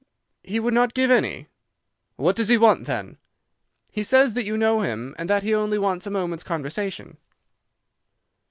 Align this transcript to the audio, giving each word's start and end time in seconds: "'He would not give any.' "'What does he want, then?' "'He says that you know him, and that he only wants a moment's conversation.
"'He 0.43 0.59
would 0.59 0.73
not 0.73 0.95
give 0.95 1.11
any.' 1.11 1.45
"'What 2.15 2.35
does 2.35 2.47
he 2.47 2.57
want, 2.57 2.87
then?' 2.87 3.19
"'He 3.91 4.01
says 4.01 4.33
that 4.33 4.45
you 4.45 4.57
know 4.57 4.81
him, 4.81 5.13
and 5.19 5.29
that 5.29 5.43
he 5.43 5.53
only 5.53 5.77
wants 5.77 6.07
a 6.07 6.09
moment's 6.09 6.43
conversation. 6.43 7.17